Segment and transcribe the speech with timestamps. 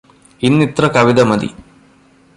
[0.41, 1.49] ഇന്നിത്ര കവിത മതി